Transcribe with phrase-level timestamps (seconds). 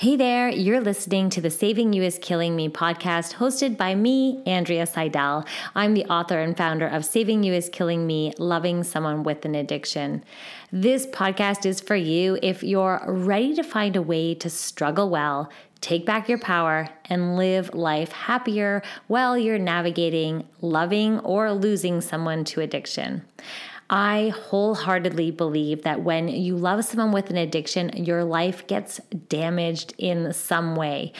[0.00, 4.42] Hey there, you're listening to the Saving You is Killing Me podcast hosted by me,
[4.46, 5.46] Andrea Seydel.
[5.74, 9.54] I'm the author and founder of Saving You is Killing Me Loving Someone with an
[9.54, 10.24] Addiction.
[10.72, 15.50] This podcast is for you if you're ready to find a way to struggle well,
[15.82, 22.44] take back your power, and live life happier while you're navigating loving or losing someone
[22.44, 23.20] to addiction.
[23.92, 29.94] I wholeheartedly believe that when you love someone with an addiction, your life gets damaged
[29.98, 31.12] in some way.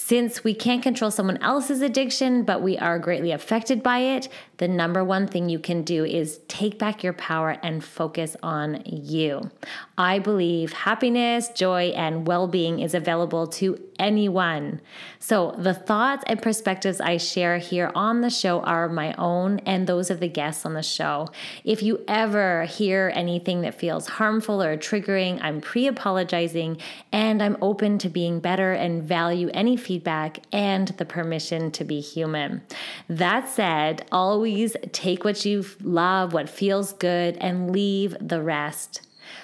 [0.00, 4.68] Since we can't control someone else's addiction, but we are greatly affected by it, the
[4.68, 9.50] number one thing you can do is take back your power and focus on you.
[9.98, 14.80] I believe happiness, joy, and well being is available to anyone.
[15.18, 19.86] So, the thoughts and perspectives I share here on the show are my own and
[19.86, 21.28] those of the guests on the show.
[21.64, 26.78] If you ever hear anything that feels harmful or triggering, I'm pre apologizing
[27.12, 31.98] and I'm open to being better and value any feedback and the permission to be
[31.98, 32.60] human.
[33.08, 39.00] That said, always take what you love, what feels good, and leave the rest.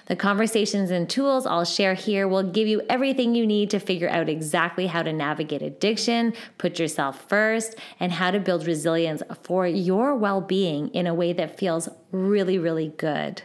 [0.06, 4.08] The conversations and tools I'll share here will give you everything you need to figure
[4.10, 9.66] out exactly how to navigate addiction, put yourself first, and how to build resilience for
[9.66, 13.42] your well being in a way that feels really, really good.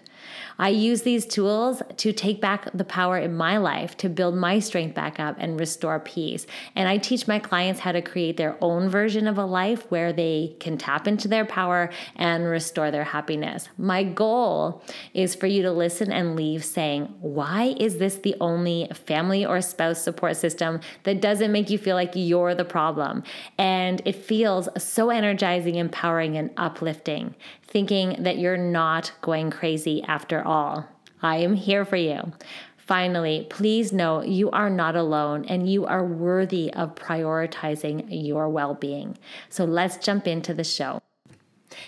[0.59, 4.59] I use these tools to take back the power in my life, to build my
[4.59, 6.45] strength back up and restore peace.
[6.75, 10.11] And I teach my clients how to create their own version of a life where
[10.11, 13.69] they can tap into their power and restore their happiness.
[13.77, 14.83] My goal
[15.13, 19.61] is for you to listen and leave saying, Why is this the only family or
[19.61, 23.23] spouse support system that doesn't make you feel like you're the problem?
[23.57, 27.35] And it feels so energizing, empowering, and uplifting
[27.69, 30.87] thinking that you're not going crazy after all.
[31.21, 32.33] I am here for you.
[32.77, 38.73] Finally, please know you are not alone and you are worthy of prioritizing your well
[38.73, 39.15] being.
[39.49, 40.99] So let's jump into the show.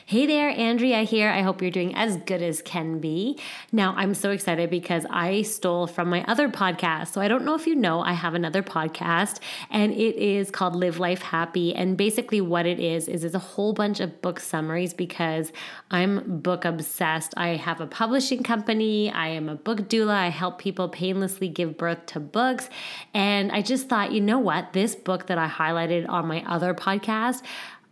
[0.06, 1.30] Hey there, Andrea here.
[1.30, 3.40] I hope you're doing as good as can be.
[3.72, 7.08] Now, I'm so excited because I stole from my other podcast.
[7.08, 9.40] So, I don't know if you know, I have another podcast
[9.72, 11.74] and it is called Live Life Happy.
[11.74, 15.52] And basically, what it is, is it's a whole bunch of book summaries because
[15.90, 17.34] I'm book obsessed.
[17.36, 21.78] I have a publishing company, I am a book doula, I help people painlessly give
[21.78, 22.70] birth to books.
[23.16, 24.74] And I just thought, you know what?
[24.74, 27.42] This book that I highlighted on my other podcast,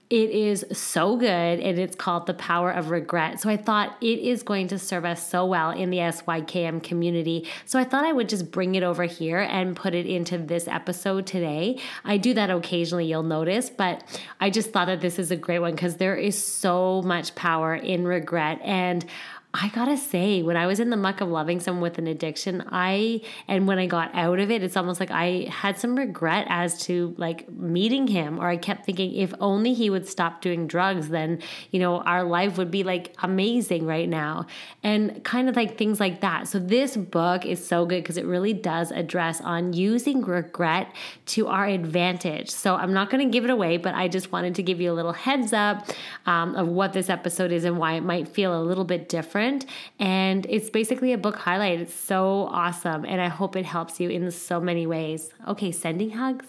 [0.10, 1.28] it is so good
[1.60, 3.40] and it's called The Power of Regret.
[3.40, 7.48] So I thought it is going to serve us so well in the SYKM community.
[7.66, 10.68] So I thought I would just bring it over here and put it into this
[10.68, 11.80] episode today.
[12.04, 14.04] I do that occasionally, you'll notice, but
[14.40, 17.76] I just thought that this is a great one because there is so much power
[17.76, 18.60] in regret.
[18.64, 19.06] And
[19.52, 22.64] I gotta say, when I was in the muck of loving someone with an addiction,
[22.70, 26.46] I, and when I got out of it, it's almost like I had some regret
[26.50, 30.68] as to like meeting him, or I kept thinking, if only he would stop doing
[30.68, 34.46] drugs, then, you know, our life would be like amazing right now.
[34.84, 36.48] And kind of like things like that.
[36.48, 40.94] So this book is so good because it really does address on using regret
[41.28, 42.52] to our advantage.
[42.52, 44.94] So I'm not gonna give it away, but I just wanted to give you a
[44.94, 45.88] little heads up
[46.28, 49.39] um, of what this episode is and why it might feel a little bit different
[49.40, 49.66] different.
[50.00, 51.80] And it's basically a book highlight.
[51.80, 53.06] It's so awesome.
[53.06, 55.30] And I hope it helps you in so many ways.
[55.48, 56.46] Okay, sending hugs.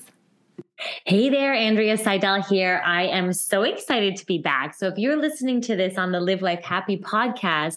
[1.05, 2.83] Hey there, Andrea Seydel here.
[2.85, 4.75] I am so excited to be back.
[4.75, 7.77] So, if you're listening to this on the Live Life Happy podcast,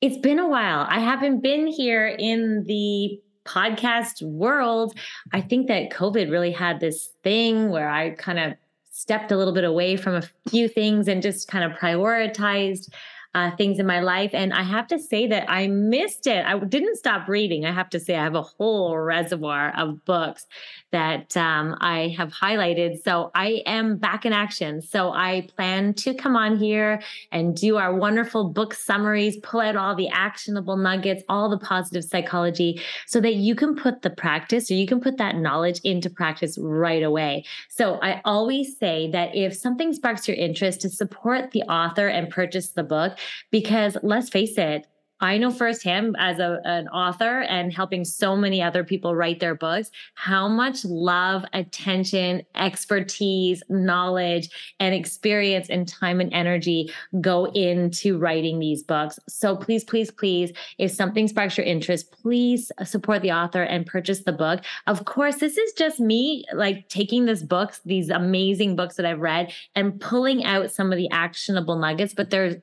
[0.00, 0.86] it's been a while.
[0.88, 4.94] I haven't been here in the podcast world.
[5.32, 8.54] I think that COVID really had this thing where I kind of
[8.90, 12.88] stepped a little bit away from a few things and just kind of prioritized
[13.34, 14.30] uh, things in my life.
[14.34, 16.44] And I have to say that I missed it.
[16.44, 17.64] I didn't stop reading.
[17.64, 20.46] I have to say, I have a whole reservoir of books
[20.90, 23.02] that um, I have highlighted.
[23.02, 24.82] So I am back in action.
[24.82, 29.76] So I plan to come on here and do our wonderful book summaries, pull out
[29.76, 34.70] all the actionable nuggets, all the positive psychology, so that you can put the practice
[34.70, 37.44] or you can put that knowledge into practice right away.
[37.68, 42.28] So I always say that if something sparks your interest, to support the author and
[42.28, 43.18] purchase the book,
[43.50, 44.86] because let's face it,
[45.22, 49.54] I know firsthand as a, an author and helping so many other people write their
[49.54, 58.18] books, how much love, attention, expertise, knowledge, and experience and time and energy go into
[58.18, 59.20] writing these books.
[59.28, 64.24] So please, please, please, if something sparks your interest, please support the author and purchase
[64.24, 64.64] the book.
[64.88, 69.20] Of course, this is just me like taking this books, these amazing books that I've
[69.20, 72.56] read and pulling out some of the actionable nuggets, but there's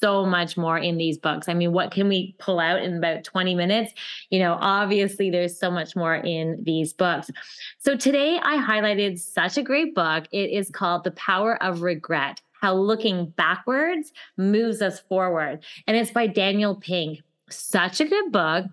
[0.00, 1.48] so much more in these books.
[1.48, 3.92] I mean, what can we pull out in about 20 minutes?
[4.30, 7.30] You know, obviously there's so much more in these books.
[7.78, 10.24] So today I highlighted such a great book.
[10.32, 15.64] It is called The Power of Regret How Looking Backwards Moves Us Forward.
[15.86, 17.20] And it's by Daniel Pink.
[17.50, 18.66] Such a good book.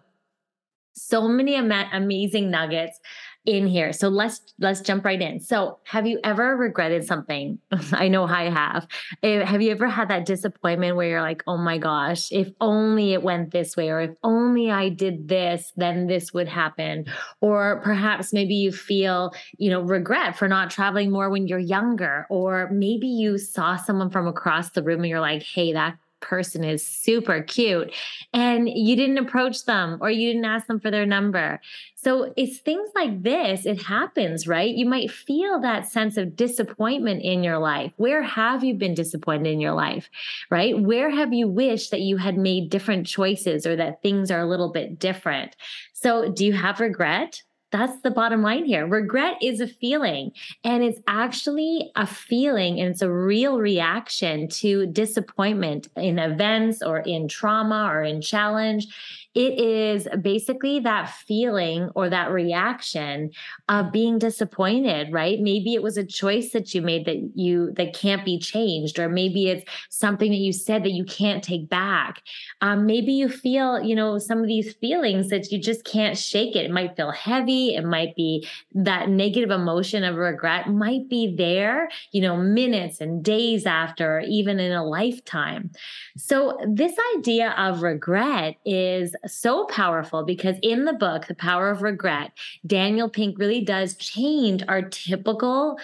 [0.93, 2.99] So many am- amazing nuggets
[3.45, 3.93] in here.
[3.93, 5.39] So let's let's jump right in.
[5.39, 7.59] So, have you ever regretted something?
[7.93, 8.87] I know I have.
[9.23, 13.23] Have you ever had that disappointment where you're like, "Oh my gosh, if only it
[13.23, 17.05] went this way or if only I did this, then this would happen."
[17.41, 22.25] Or perhaps maybe you feel, you know, regret for not traveling more when you're younger,
[22.29, 26.63] or maybe you saw someone from across the room and you're like, "Hey, that person
[26.63, 27.93] is super cute
[28.33, 31.61] and you didn't approach them or you didn't ask them for their number.
[31.95, 33.65] So it's things like this.
[33.65, 34.73] It happens, right?
[34.73, 37.93] You might feel that sense of disappointment in your life.
[37.97, 40.09] Where have you been disappointed in your life,
[40.49, 40.79] right?
[40.79, 44.49] Where have you wished that you had made different choices or that things are a
[44.49, 45.55] little bit different?
[45.93, 47.41] So do you have regret?
[47.75, 48.87] That's the bottom line here.
[48.87, 50.31] Regret is a feeling,
[50.63, 56.99] and it's actually a feeling, and it's a real reaction to disappointment in events or
[56.99, 58.87] in trauma or in challenge
[59.35, 63.31] it is basically that feeling or that reaction
[63.69, 65.39] of being disappointed right?
[65.39, 69.09] Maybe it was a choice that you made that you that can't be changed or
[69.09, 72.21] maybe it's something that you said that you can't take back.
[72.61, 76.55] Um, maybe you feel you know some of these feelings that you just can't shake
[76.55, 76.65] it.
[76.65, 77.75] It might feel heavy.
[77.75, 83.23] It might be that negative emotion of regret might be there you know minutes and
[83.23, 85.71] days after even in a lifetime.
[86.17, 91.81] So this idea of regret is so powerful because in the book, The Power of
[91.81, 92.31] Regret,
[92.65, 95.77] Daniel Pink really does change our typical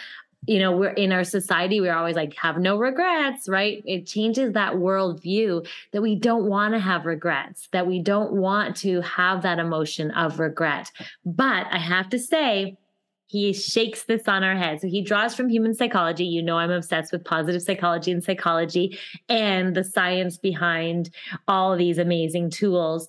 [0.47, 3.83] you know, we're in our society, we're always like, have no regrets, right?
[3.85, 8.75] It changes that worldview that we don't want to have regrets, that we don't want
[8.77, 10.91] to have that emotion of regret.
[11.25, 12.77] But I have to say,
[13.27, 14.81] he shakes this on our head.
[14.81, 16.25] So he draws from human psychology.
[16.25, 18.99] You know, I'm obsessed with positive psychology and psychology
[19.29, 21.11] and the science behind
[21.47, 23.07] all these amazing tools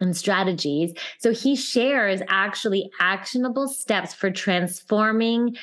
[0.00, 0.92] and strategies.
[1.18, 5.56] So he shares actually actionable steps for transforming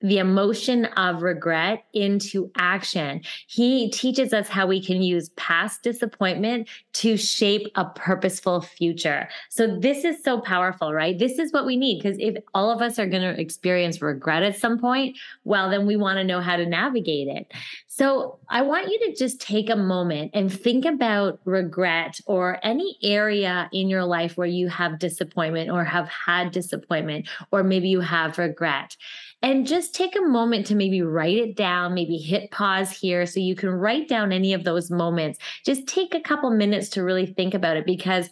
[0.00, 3.20] the emotion of regret into action.
[3.48, 9.28] He teaches us how we can use past disappointment to shape a purposeful future.
[9.50, 11.18] So this is so powerful, right?
[11.18, 14.42] This is what we need because if all of us are going to experience regret
[14.42, 17.52] at some point, well, then we want to know how to navigate it.
[17.86, 22.96] So I want you to just take a moment and think about regret or any
[23.02, 28.00] area in your life where you have disappointment or have had disappointment, or maybe you
[28.00, 28.96] have regret
[29.42, 33.40] and just take a moment to maybe write it down, maybe hit pause here so
[33.40, 35.38] you can write down any of those moments.
[35.64, 38.30] Just take a couple minutes to really think about it because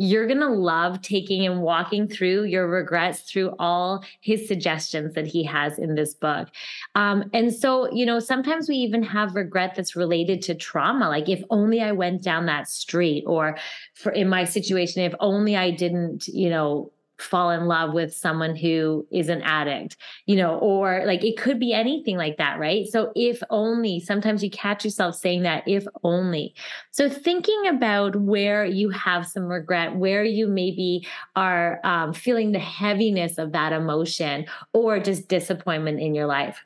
[0.00, 5.26] you're going to love taking and walking through your regrets through all his suggestions that
[5.26, 6.48] he has in this book.
[6.94, 11.08] Um, and so, you know, sometimes we even have regret that's related to trauma.
[11.08, 13.58] Like, if only I went down that street, or
[13.94, 18.54] for in my situation, if only I didn't, you know, fall in love with someone
[18.54, 19.96] who is an addict,
[20.26, 22.86] you know, or like it could be anything like that, right?
[22.86, 26.54] So, if only, sometimes you catch yourself saying that, if only.
[26.92, 31.06] So, thinking about where you have some regret, where you maybe
[31.36, 36.64] are um, feeling the heaviness of that emotion or just disappointment in your life.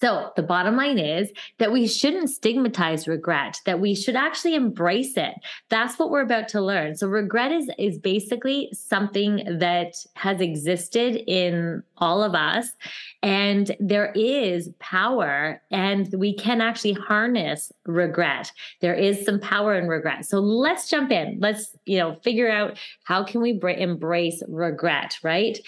[0.00, 5.16] So, the bottom line is that we shouldn't stigmatize regret, that we should actually embrace
[5.16, 5.34] it.
[5.70, 6.96] That's what we're about to learn.
[6.96, 12.68] So, regret is, is basically something that has existed in all of us.
[13.22, 18.52] And there is power, and we can actually harness regret.
[18.80, 20.26] There is some power in regret.
[20.26, 21.38] So let's jump in.
[21.40, 25.58] Let's, you know, figure out how can we br- embrace regret, right?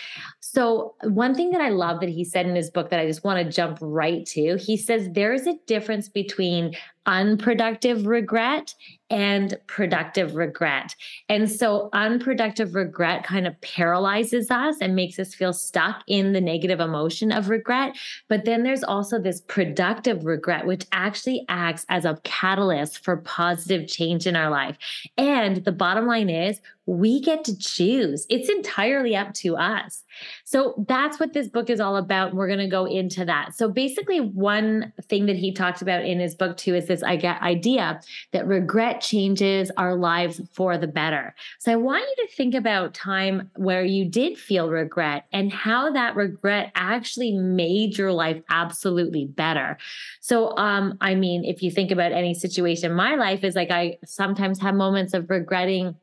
[0.41, 3.25] So one thing that I love that he said in his book that I just
[3.25, 6.75] want to jump right to, he says there is a difference between
[7.09, 8.75] unproductive regret
[9.09, 10.95] and productive regret.
[11.31, 16.41] And so unproductive regret kind of paralyzes us and makes us feel stuck in the
[16.41, 17.97] negative emotion of regret.
[18.29, 23.89] But then there's also this productive regret, which actually acts as a catalyst for positive
[23.89, 24.77] change in our life.
[25.17, 28.27] And the bottom line is we get to choose.
[28.31, 30.05] It's entirely up to us.
[30.45, 32.31] So that's what this book is all about.
[32.31, 33.55] And We're going to go into that.
[33.55, 38.01] So basically, one thing that he talks about in his book too is this idea
[38.33, 41.35] that regret changes our lives for the better.
[41.59, 45.93] So I want you to think about time where you did feel regret and how
[45.93, 49.77] that regret actually made your life absolutely better.
[50.21, 53.99] So, um, I mean, if you think about any situation, my life is like I
[54.07, 55.95] sometimes have moments of regretting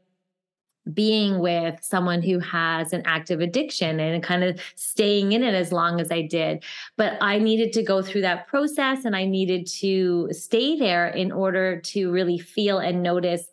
[0.94, 5.72] being with someone who has an active addiction and kind of staying in it as
[5.72, 6.64] long as I did.
[6.96, 11.32] But I needed to go through that process and I needed to stay there in
[11.32, 13.48] order to really feel and notice.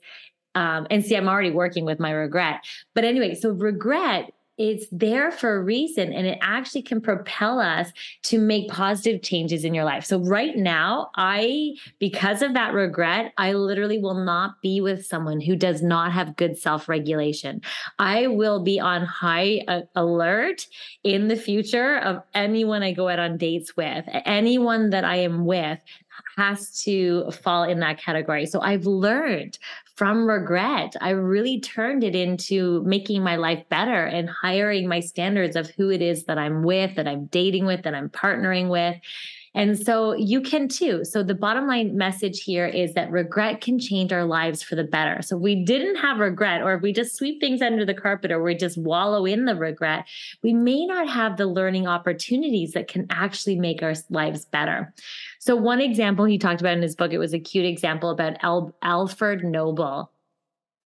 [0.54, 2.64] Um, and see, I'm already working with my regret.
[2.94, 7.90] But anyway, so regret it's there for a reason and it actually can propel us
[8.24, 10.04] to make positive changes in your life.
[10.04, 15.40] So right now, I because of that regret, I literally will not be with someone
[15.40, 17.62] who does not have good self-regulation.
[17.98, 20.66] I will be on high uh, alert
[21.02, 25.46] in the future of anyone I go out on dates with, anyone that I am
[25.46, 25.80] with
[26.36, 28.46] has to fall in that category.
[28.46, 29.58] So I've learned
[29.96, 30.96] from regret.
[31.00, 35.90] I really turned it into making my life better and hiring my standards of who
[35.90, 38.96] it is that I'm with, that I'm dating with, that I'm partnering with.
[39.54, 41.04] And so you can too.
[41.04, 44.84] So the bottom line message here is that regret can change our lives for the
[44.84, 45.20] better.
[45.22, 48.42] So we didn't have regret, or if we just sweep things under the carpet, or
[48.42, 50.06] we just wallow in the regret,
[50.42, 54.94] we may not have the learning opportunities that can actually make our lives better.
[55.38, 58.42] So one example he talked about in his book, it was a cute example about
[58.42, 60.11] Al- Alfred Nobel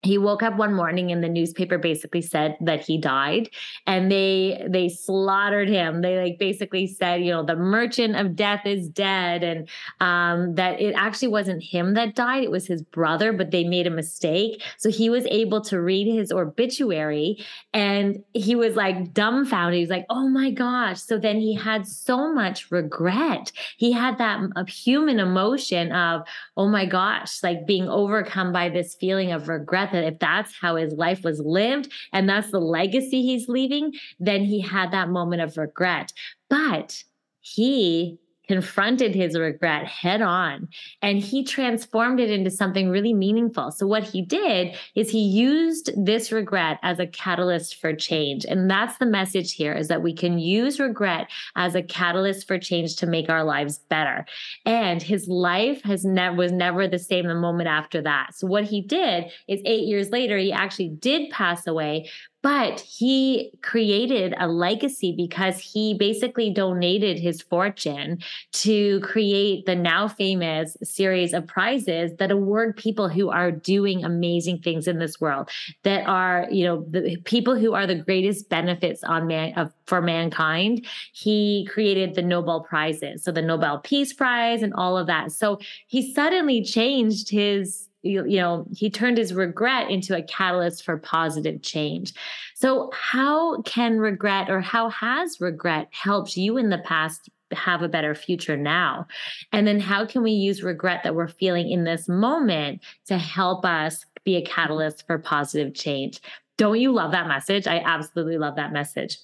[0.01, 3.49] he woke up one morning and the newspaper basically said that he died
[3.85, 6.01] and they they slaughtered him.
[6.01, 9.67] They like basically said you know the merchant of death is dead and
[9.99, 13.87] um, that it actually wasn't him that died it was his brother but they made
[13.87, 14.63] a mistake.
[14.77, 19.75] So he was able to read his obituary and he was like dumbfounded.
[19.75, 21.01] He was like oh my gosh.
[21.01, 23.51] So then he had so much regret.
[23.77, 24.39] He had that
[24.69, 26.21] human emotion of
[26.55, 30.75] oh my gosh like being overcome by this feeling of regret that if that's how
[30.75, 35.41] his life was lived and that's the legacy he's leaving, then he had that moment
[35.41, 36.13] of regret.
[36.49, 37.03] But
[37.41, 40.67] he confronted his regret head on
[41.03, 43.69] and he transformed it into something really meaningful.
[43.69, 48.45] So, what he did is he used this regret as a catalyst for change.
[48.45, 52.57] And that's the message here is that we can use regret as a catalyst for
[52.57, 54.25] change to make our lives better.
[54.65, 58.33] And his life has never was never the same the moment after that.
[58.33, 62.09] So, what he did is eight years later, he actually did pass away,
[62.41, 68.19] but he created a legacy because he basically donated his fortune
[68.53, 74.59] to create the now famous series of prizes that award people who are doing amazing
[74.59, 75.49] things in this world
[75.83, 80.01] that are you know the people who are the greatest benefits on man of, for
[80.01, 80.85] mankind.
[81.11, 85.31] He created the nobel prizes so the nobel peace prize and all of that.
[85.31, 90.83] So he suddenly changed his you, you know he turned his regret into a catalyst
[90.83, 92.13] for positive change.
[92.55, 97.89] So how can regret or how has regret helped you in the past have a
[97.89, 99.07] better future now?
[99.51, 103.65] And then how can we use regret that we're feeling in this moment to help
[103.65, 106.21] us be a catalyst for positive change?
[106.57, 107.67] Don't you love that message?
[107.67, 109.17] I absolutely love that message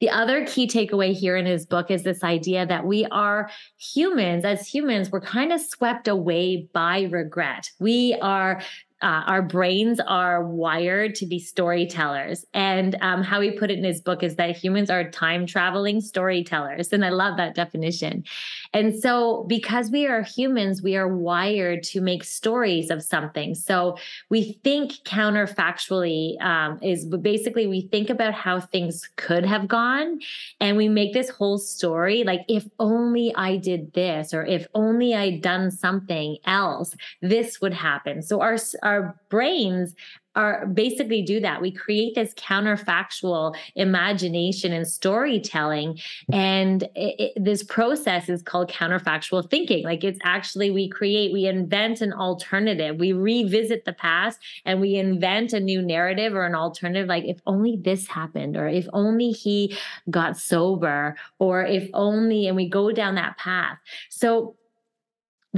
[0.00, 4.44] the other key takeaway here in his book is this idea that we are humans,
[4.44, 7.70] as humans, we're kind of swept away by regret.
[7.78, 8.62] We are
[9.00, 12.44] uh, our brains are wired to be storytellers.
[12.52, 16.00] And um, how he put it in his book is that humans are time traveling
[16.00, 16.92] storytellers.
[16.92, 18.24] And I love that definition.
[18.72, 23.54] And so, because we are humans, we are wired to make stories of something.
[23.54, 23.96] So,
[24.30, 30.20] we think counterfactually, um, is basically we think about how things could have gone.
[30.60, 35.14] And we make this whole story like, if only I did this, or if only
[35.14, 38.22] I'd done something else, this would happen.
[38.22, 39.94] So, our our brains
[40.38, 41.60] are basically do that.
[41.60, 45.98] We create this counterfactual imagination and storytelling.
[46.32, 49.82] And it, it, this process is called counterfactual thinking.
[49.82, 52.96] Like it's actually, we create, we invent an alternative.
[52.98, 57.08] We revisit the past and we invent a new narrative or an alternative.
[57.08, 59.76] Like if only this happened, or if only he
[60.08, 63.78] got sober, or if only, and we go down that path.
[64.08, 64.54] So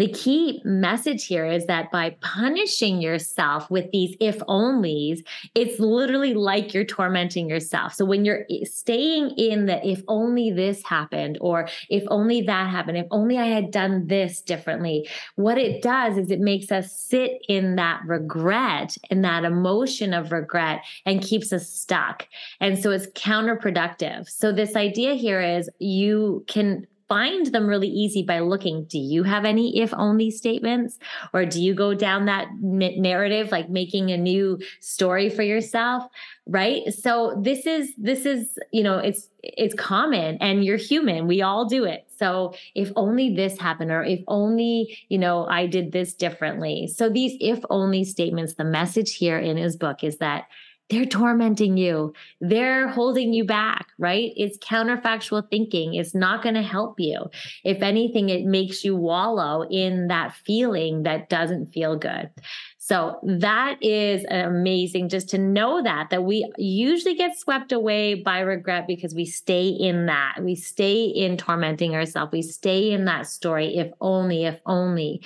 [0.01, 5.21] the key message here is that by punishing yourself with these if onlys,
[5.55, 7.93] it's literally like you're tormenting yourself.
[7.93, 12.71] So when you're eh, staying in the if only this happened, or if only that
[12.71, 16.91] happened, if only I had done this differently, what it does is it makes us
[16.97, 22.27] sit in that regret and that emotion of regret and keeps us stuck.
[22.59, 24.31] And so it's counterproductive.
[24.31, 29.25] So this idea here is you can find them really easy by looking do you
[29.25, 30.99] have any if only statements?
[31.35, 36.05] Or do you go down that narrative like making a new story for yourself
[36.51, 36.93] right?
[36.93, 41.27] So this is this is you know it's it's common and you're human.
[41.27, 42.07] We all do it.
[42.17, 46.89] So if only this happened or if only you know i did this differently.
[46.89, 50.47] So these if only statements the message here in his book is that
[50.91, 52.13] they're tormenting you.
[52.41, 54.33] They're holding you back, right?
[54.37, 55.95] It's counterfactual thinking.
[55.95, 57.27] It's not going to help you.
[57.65, 62.31] If anything, it makes you wallow in that feeling that doesn't feel good.
[62.79, 68.41] So that is amazing just to know that, that we usually get swept away by
[68.41, 70.39] regret because we stay in that.
[70.43, 72.33] We stay in tormenting ourselves.
[72.33, 73.77] We stay in that story.
[73.77, 75.23] If only, if only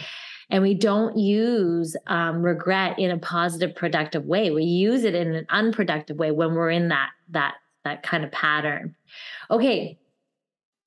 [0.50, 4.50] and we don't use um, regret in a positive productive way.
[4.50, 8.32] We use it in an unproductive way when we're in that that that kind of
[8.32, 8.94] pattern.
[9.50, 9.98] Okay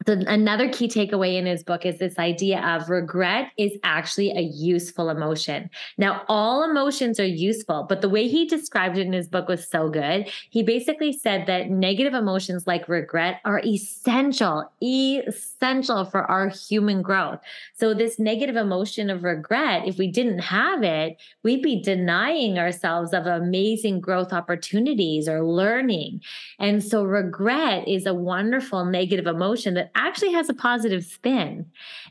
[0.08, 4.40] so another key takeaway in his book is this idea of regret is actually a
[4.40, 5.70] useful emotion.
[5.98, 9.70] Now, all emotions are useful, but the way he described it in his book was
[9.70, 10.30] so good.
[10.50, 17.40] He basically said that negative emotions like regret are essential, essential for our human growth.
[17.74, 23.12] So this negative emotion of regret, if we didn't have it, we'd be denying ourselves
[23.12, 26.22] of amazing growth opportunities or learning.
[26.60, 31.66] And so regret is a wonderful negative emotion that actually has a positive spin.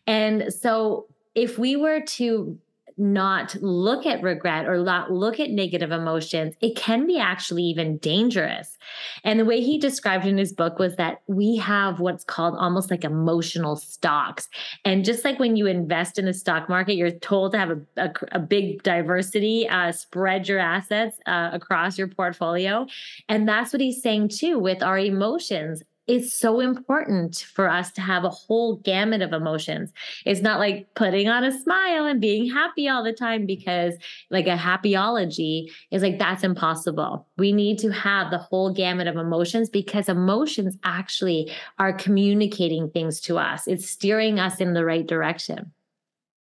[0.06, 2.58] And so if we were to
[2.98, 7.98] not look at regret or not look at negative emotions, it can be actually even
[7.98, 8.78] dangerous.
[9.22, 12.90] And the way he described in his book was that we have what's called almost
[12.90, 14.48] like emotional stocks.
[14.84, 17.80] And just like when you invest in the stock market, you're told to have a,
[17.98, 22.86] a, a big diversity, uh, spread your assets uh, across your portfolio.
[23.28, 28.00] And that's what he's saying too with our emotions it's so important for us to
[28.00, 29.92] have a whole gamut of emotions.
[30.24, 33.94] It's not like putting on a smile and being happy all the time because,
[34.30, 37.26] like, a happyology is like that's impossible.
[37.36, 43.20] We need to have the whole gamut of emotions because emotions actually are communicating things
[43.22, 45.72] to us, it's steering us in the right direction.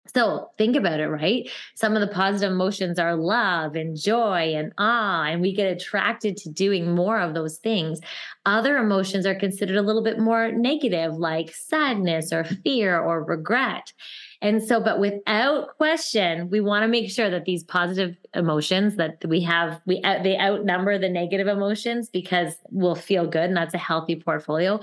[0.08, 1.50] So think about it, right?
[1.76, 6.36] Some of the positive emotions are love and joy and awe, and we get attracted
[6.38, 8.00] to doing more of those things.
[8.46, 13.94] Other emotions are considered a little bit more negative, like sadness or fear or regret.
[14.42, 19.24] And so, but without question, we want to make sure that these positive emotions that
[19.26, 23.78] we have, we they outnumber the negative emotions because we'll feel good, and that's a
[23.78, 24.82] healthy portfolio.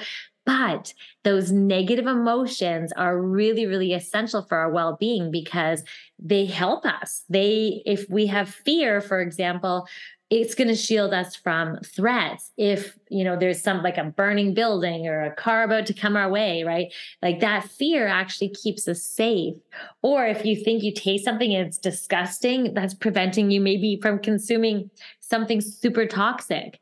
[0.50, 5.84] But those negative emotions are really, really essential for our well being because
[6.18, 7.22] they help us.
[7.28, 9.86] They, if we have fear, for example,
[10.28, 12.50] it's going to shield us from threats.
[12.56, 16.16] If you know there's some like a burning building or a car about to come
[16.16, 16.92] our way right?
[17.22, 19.54] Like that fear actually keeps us safe.
[20.02, 24.18] Or if you think you taste something and it's disgusting that's preventing you maybe from
[24.18, 26.80] consuming something super toxic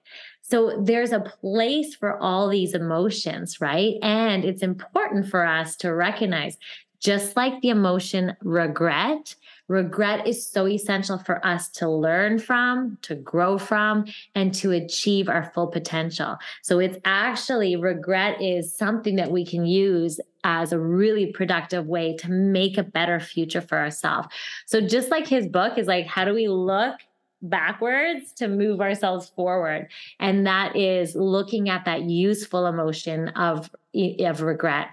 [0.51, 3.97] so there's a place for all these emotions, right?
[4.03, 6.57] And it's important for us to recognize
[7.01, 9.37] just like the emotion regret,
[9.69, 15.29] regret is so essential for us to learn from, to grow from, and to achieve
[15.29, 16.37] our full potential.
[16.63, 22.17] So it's actually regret is something that we can use as a really productive way
[22.17, 24.29] to make a better future for ourselves.
[24.67, 26.97] So just like his book is like, how do we look
[27.43, 29.89] backwards to move ourselves forward.
[30.19, 34.89] And that is looking at that useful emotion of of regret.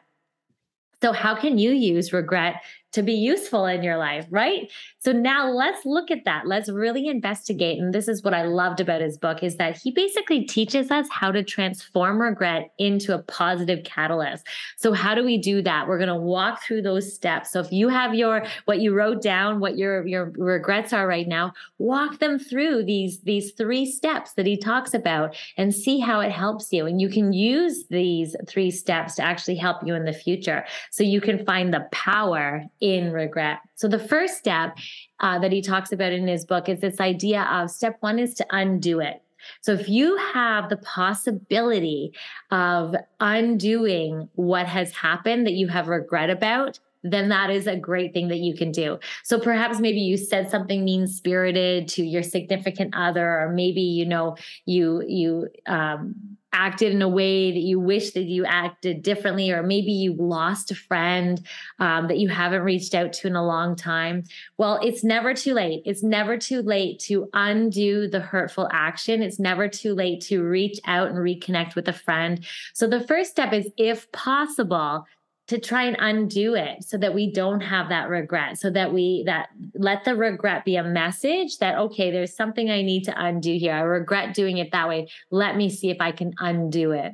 [1.02, 2.64] So how can you use regret
[2.96, 4.72] to be useful in your life, right?
[5.00, 6.48] So now let's look at that.
[6.48, 7.78] Let's really investigate.
[7.78, 11.06] And this is what I loved about his book is that he basically teaches us
[11.12, 14.48] how to transform regret into a positive catalyst.
[14.78, 15.90] So how do we do that?
[15.90, 17.52] We're going to walk through those steps.
[17.52, 21.28] So if you have your what you wrote down, what your your regrets are right
[21.28, 26.22] now, walk them through these these three steps that he talks about and see how
[26.22, 26.86] it helps you.
[26.86, 30.66] And you can use these three steps to actually help you in the future.
[30.92, 33.60] So you can find the power in regret.
[33.74, 34.78] So the first step
[35.20, 38.36] uh, that he talks about in his book is this idea of step one is
[38.36, 39.22] to undo it.
[39.62, 42.14] So if you have the possibility
[42.52, 46.80] of undoing what has happened that you have regret about,
[47.12, 49.00] then that is a great thing that you can do.
[49.24, 54.06] So perhaps maybe you said something mean spirited to your significant other, or maybe you
[54.06, 56.16] know you you um,
[56.56, 60.72] acted in a way that you wish that you acted differently, or maybe you lost
[60.72, 61.46] a friend
[61.80, 64.24] um, that you haven't reached out to in a long time.
[64.58, 65.82] Well, it's never too late.
[65.86, 69.22] It's never too late to undo the hurtful action.
[69.22, 72.46] It's never too late to reach out and reconnect with a friend.
[72.74, 75.06] So the first step is, if possible,
[75.48, 79.24] to try and undo it so that we don't have that regret so that we
[79.26, 83.58] that let the regret be a message that okay there's something i need to undo
[83.58, 83.74] here.
[83.74, 85.08] I regret doing it that way.
[85.32, 87.14] Let me see if i can undo it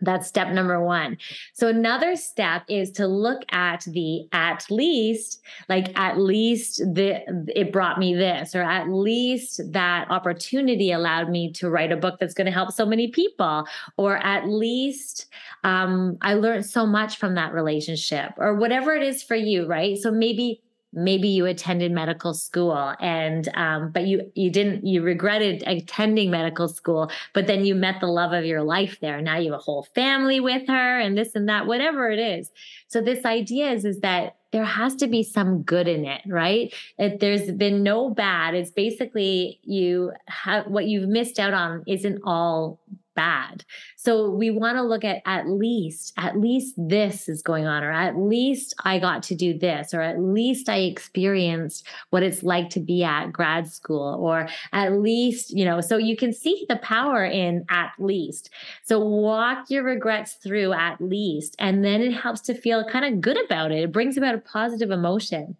[0.00, 1.18] that's step number one.
[1.54, 7.22] So another step is to look at the at least, like at least the
[7.54, 12.18] it brought me this, or at least that opportunity allowed me to write a book
[12.20, 15.26] that's going to help so many people, or at least
[15.64, 19.98] um, I learned so much from that relationship, or whatever it is for you, right?
[19.98, 25.62] So maybe maybe you attended medical school and um, but you you didn't you regretted
[25.66, 29.20] attending medical school but then you met the love of your life there.
[29.20, 32.50] Now you have a whole family with her and this and that whatever it is.
[32.88, 36.72] So this idea is is that there has to be some good in it right?
[36.96, 38.54] If there's been no bad.
[38.54, 42.80] It's basically you have what you've missed out on isn't all
[43.18, 43.64] bad.
[43.96, 47.90] So we want to look at at least, at least this is going on, or
[47.90, 52.70] at least I got to do this, or at least I experienced what it's like
[52.70, 56.76] to be at grad school, or at least, you know, so you can see the
[56.76, 58.50] power in at least.
[58.84, 63.20] So walk your regrets through at least, and then it helps to feel kind of
[63.20, 63.82] good about it.
[63.82, 65.56] It brings about a positive emotion.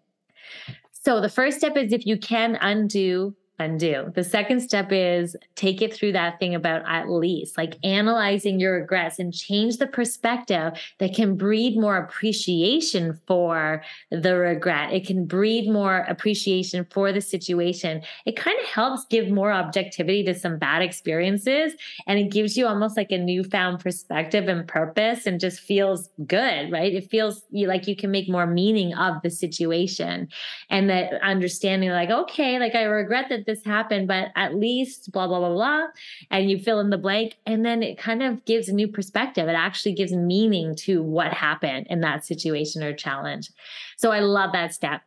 [0.93, 4.11] So the first step is if you can undo undo.
[4.15, 8.79] The second step is take it through that thing about at least, like analyzing your
[8.79, 14.93] regrets and change the perspective that can breed more appreciation for the regret.
[14.93, 18.01] It can breed more appreciation for the situation.
[18.25, 21.73] It kind of helps give more objectivity to some bad experiences
[22.07, 26.71] and it gives you almost like a newfound perspective and purpose and just feels good,
[26.71, 26.93] right?
[26.93, 30.29] It feels like you can make more meaning of the situation
[30.69, 35.27] and that understanding like, okay, like I regret that this happened, but at least blah,
[35.27, 35.87] blah, blah, blah.
[36.31, 37.35] And you fill in the blank.
[37.45, 39.47] And then it kind of gives a new perspective.
[39.47, 43.49] It actually gives meaning to what happened in that situation or challenge.
[43.97, 45.01] So I love that step.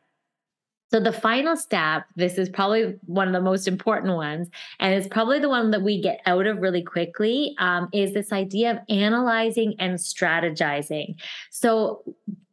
[0.90, 5.08] So the final step, this is probably one of the most important ones, and it's
[5.08, 8.78] probably the one that we get out of really quickly, um, is this idea of
[8.90, 11.14] analyzing and strategizing.
[11.50, 12.02] So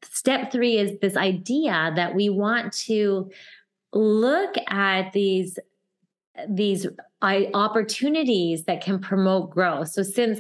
[0.10, 3.30] step three is this idea that we want to
[3.91, 5.60] look at these
[6.47, 6.88] these
[7.21, 9.89] opportunities that can promote growth.
[9.89, 10.39] So since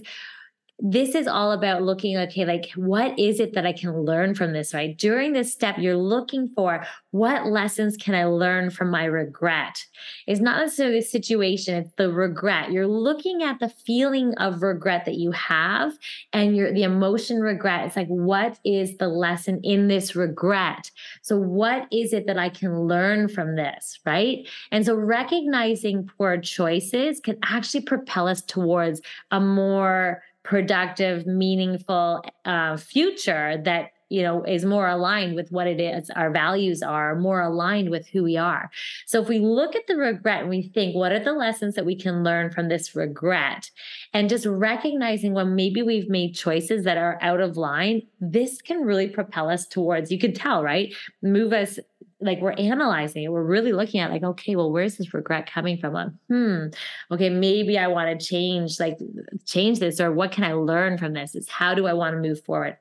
[0.81, 4.53] this is all about looking okay like what is it that i can learn from
[4.53, 4.97] this right?
[4.97, 9.85] During this step you're looking for what lessons can i learn from my regret?
[10.25, 12.71] It's not necessarily the situation it's the regret.
[12.71, 15.93] You're looking at the feeling of regret that you have
[16.31, 17.85] and your the emotion regret.
[17.85, 20.91] It's like what is the lesson in this regret?
[21.21, 24.47] So what is it that i can learn from this right?
[24.71, 32.77] And so recognizing poor choices can actually propel us towards a more productive, meaningful uh,
[32.77, 37.41] future that you know is more aligned with what it is our values are more
[37.41, 38.71] aligned with who we are.
[39.05, 41.85] So if we look at the regret and we think what are the lessons that
[41.85, 43.69] we can learn from this regret?
[44.13, 48.81] And just recognizing when maybe we've made choices that are out of line this can
[48.81, 50.93] really propel us towards you can tell right?
[51.21, 51.79] Move us
[52.21, 53.31] like we're analyzing it.
[53.31, 55.93] We're really looking at like, okay, well, where's this regret coming from?
[55.93, 56.65] Like, hmm,
[57.11, 58.97] okay, maybe I want to change, like
[59.45, 61.35] change this, or what can I learn from this?
[61.35, 62.77] Is how do I want to move forward?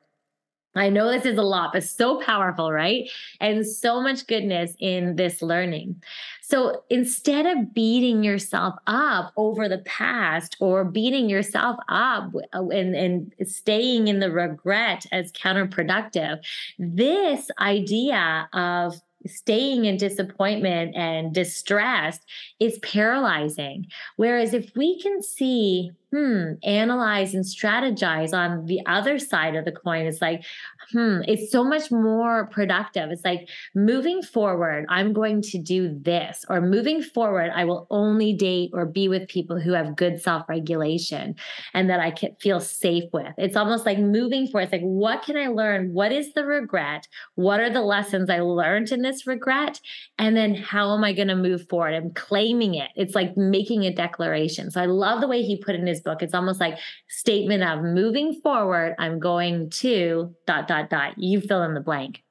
[0.74, 3.10] I know this is a lot, but so powerful, right?
[3.40, 6.02] And so much goodness in this learning.
[6.42, 12.94] So instead of beating yourself up over the past or beating yourself up uh, and,
[12.94, 16.38] and staying in the regret as counterproductive,
[16.78, 22.18] this idea of staying in disappointment and distress
[22.60, 23.86] is paralyzing.
[24.16, 29.72] Whereas if we can see, hmm, analyze and strategize on the other side of the
[29.72, 30.44] coin, it's like,
[30.92, 33.10] hmm, it's so much more productive.
[33.10, 38.32] It's like moving forward, I'm going to do this, or moving forward, I will only
[38.32, 41.34] date or be with people who have good self regulation
[41.74, 43.34] and that I can feel safe with.
[43.36, 44.64] It's almost like moving forward.
[44.64, 45.92] It's like, what can I learn?
[45.92, 47.06] What is the regret?
[47.34, 49.80] What are the lessons I learned in this regret?
[50.18, 51.94] And then how am I going to move forward?
[51.94, 52.90] I'm claiming it.
[52.96, 54.70] It's like making a declaration.
[54.70, 56.22] So I love the way he put in his book.
[56.22, 61.18] It's almost like statement of moving forward, I'm going to dot, dot, dot, dot.
[61.18, 62.22] You fill in the blank.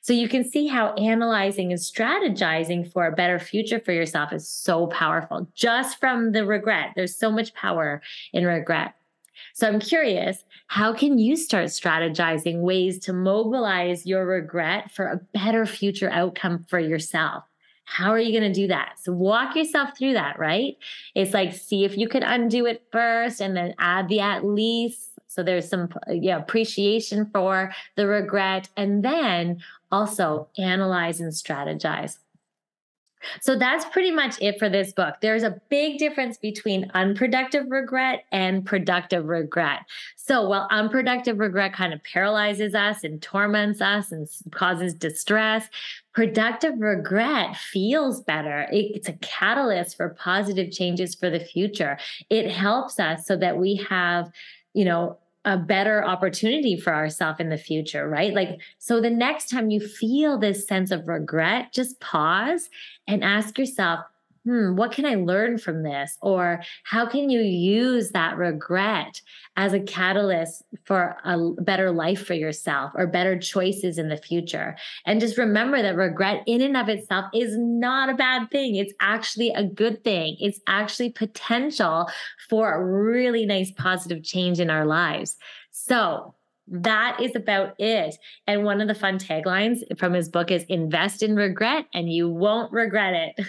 [0.00, 4.48] So you can see how analyzing and strategizing for a better future for yourself is
[4.48, 6.92] so powerful just from the regret.
[6.96, 8.00] There's so much power
[8.32, 8.94] in regret.
[9.54, 15.20] So I'm curious, how can you start strategizing ways to mobilize your regret for a
[15.34, 17.44] better future outcome for yourself?
[17.90, 18.96] How are you going to do that?
[19.00, 20.76] So walk yourself through that, right?
[21.14, 25.08] It's like see if you can undo it first and then add the at least
[25.28, 32.18] so there's some yeah, appreciation for the regret and then also analyze and strategize.
[33.40, 35.16] So that's pretty much it for this book.
[35.20, 39.80] There's a big difference between unproductive regret and productive regret.
[40.16, 45.68] So while unproductive regret kind of paralyzes us and torments us and causes distress,
[46.12, 48.66] productive regret feels better.
[48.70, 51.98] It's a catalyst for positive changes for the future.
[52.28, 54.30] It helps us so that we have,
[54.74, 58.34] you know, a better opportunity for ourselves in the future, right?
[58.34, 62.68] Like, so the next time you feel this sense of regret, just pause
[63.06, 64.00] and ask yourself,
[64.48, 66.16] hmm, what can I learn from this?
[66.22, 69.20] Or how can you use that regret
[69.56, 74.74] as a catalyst for a better life for yourself or better choices in the future?
[75.04, 78.76] And just remember that regret in and of itself is not a bad thing.
[78.76, 80.38] It's actually a good thing.
[80.40, 82.08] It's actually potential
[82.48, 85.36] for a really nice positive change in our lives.
[85.72, 86.34] So
[86.70, 88.16] that is about it.
[88.46, 92.28] And one of the fun taglines from his book is invest in regret and you
[92.28, 93.46] won't regret it.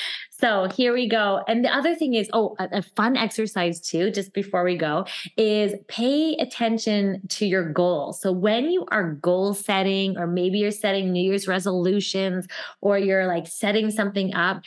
[0.30, 1.42] so here we go.
[1.48, 5.04] And the other thing is, oh, a, a, fun exercise too, just before we go,
[5.36, 8.20] is pay attention to your goals.
[8.20, 12.46] So when you are goal setting, or maybe you're setting New Year's resolutions,
[12.80, 14.62] or you're like setting something up,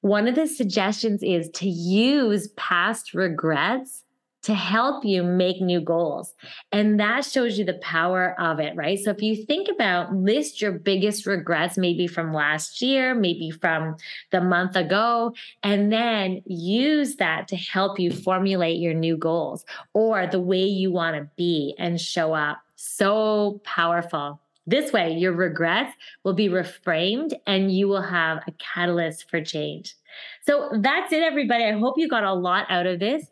[0.00, 4.04] one of the suggestions is to use past regrets
[4.46, 6.32] to help you make new goals.
[6.70, 8.96] And that shows you the power of it, right?
[8.96, 13.96] So if you think about list your biggest regrets, maybe from last year, maybe from
[14.30, 20.28] the month ago, and then use that to help you formulate your new goals or
[20.28, 22.58] the way you want to be and show up.
[22.76, 24.40] So powerful.
[24.64, 29.96] This way, your regrets will be reframed and you will have a catalyst for change.
[30.42, 31.64] So that's it, everybody.
[31.64, 33.26] I hope you got a lot out of this.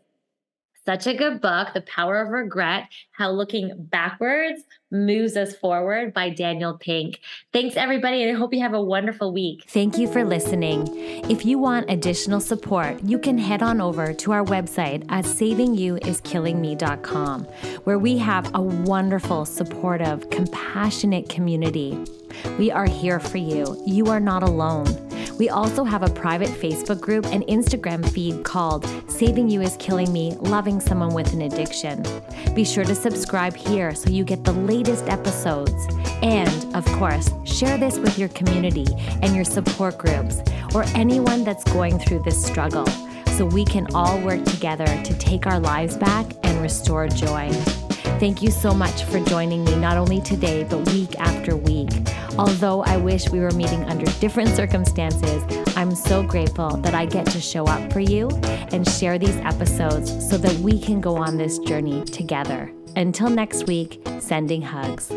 [0.86, 6.28] Such a good book, The Power of Regret How Looking Backwards Moves Us Forward by
[6.28, 7.20] Daniel Pink.
[7.54, 9.64] Thanks, everybody, and I hope you have a wonderful week.
[9.66, 10.86] Thank you for listening.
[11.30, 17.44] If you want additional support, you can head on over to our website at savingyouiskillingme.com,
[17.84, 21.98] where we have a wonderful, supportive, compassionate community.
[22.58, 23.82] We are here for you.
[23.86, 24.84] You are not alone.
[25.38, 30.12] We also have a private Facebook group and Instagram feed called Saving You is Killing
[30.12, 32.04] Me Loving Someone with an Addiction.
[32.54, 35.88] Be sure to subscribe here so you get the latest episodes.
[36.22, 38.86] And, of course, share this with your community
[39.22, 40.40] and your support groups
[40.72, 42.86] or anyone that's going through this struggle
[43.36, 47.50] so we can all work together to take our lives back and restore joy.
[48.20, 51.90] Thank you so much for joining me, not only today, but week after week.
[52.38, 55.44] Although I wish we were meeting under different circumstances,
[55.76, 58.28] I'm so grateful that I get to show up for you
[58.72, 62.72] and share these episodes so that we can go on this journey together.
[62.96, 65.12] Until next week, sending hugs.